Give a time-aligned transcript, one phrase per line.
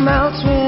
[0.00, 0.59] melts me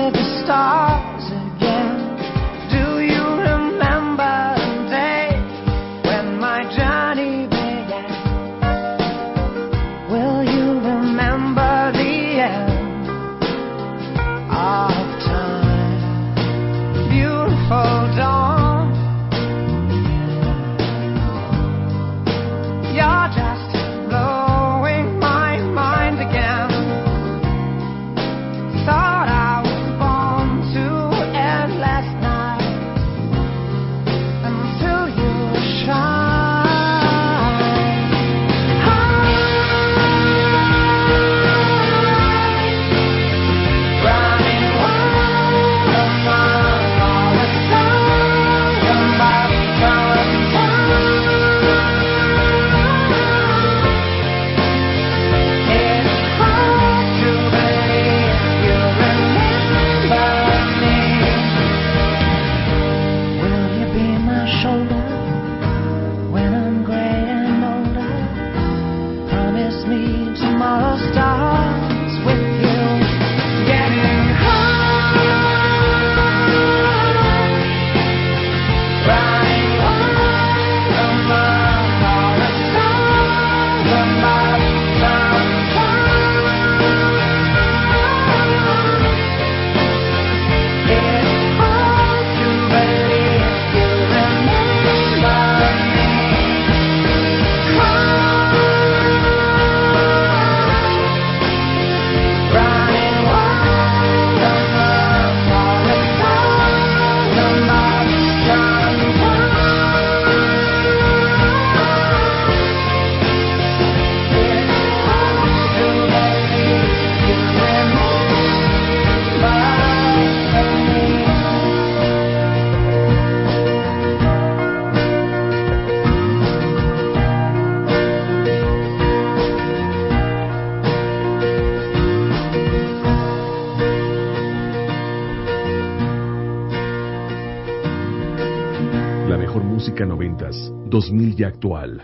[139.53, 140.57] mejor música noventas,
[140.87, 142.03] 2000 y actual.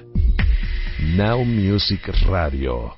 [1.16, 2.97] Now Music Radio.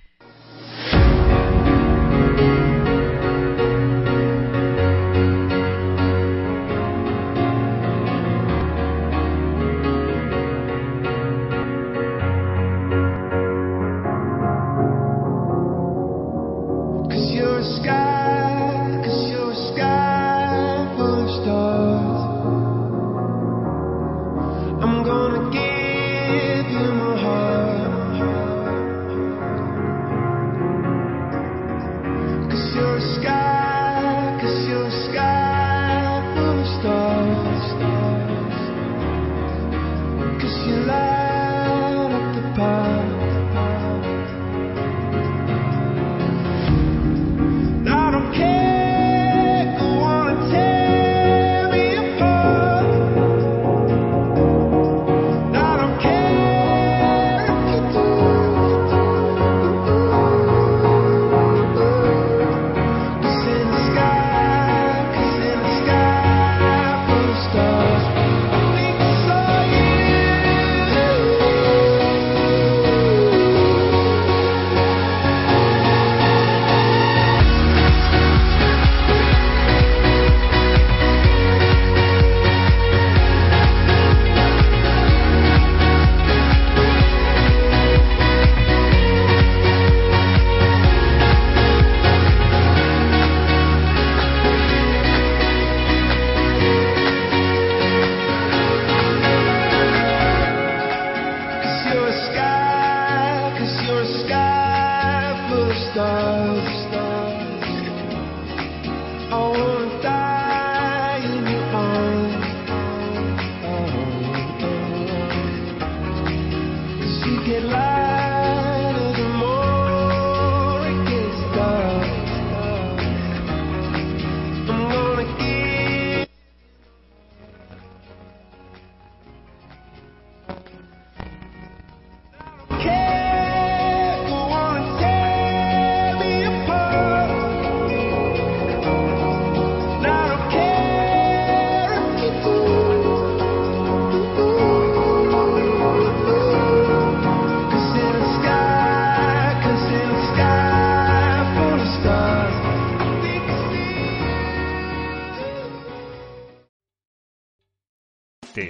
[106.00, 106.39] sky.